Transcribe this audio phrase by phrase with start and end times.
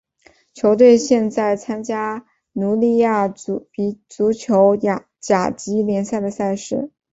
[0.55, 6.89] 球队现在参加匈牙利足球甲级联赛的赛事。